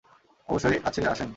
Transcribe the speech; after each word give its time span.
অবশ্যই 0.49 0.77
আছে 0.85 1.01
আসেন। 1.07 1.29